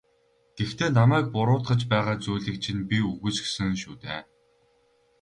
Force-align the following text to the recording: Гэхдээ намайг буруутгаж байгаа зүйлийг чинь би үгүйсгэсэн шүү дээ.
Гэхдээ 0.57 0.89
намайг 0.99 1.25
буруутгаж 1.35 1.81
байгаа 1.91 2.17
зүйлийг 2.23 2.57
чинь 2.63 2.83
би 2.89 2.97
үгүйсгэсэн 3.11 3.71
шүү 3.81 3.95
дээ. 4.03 4.21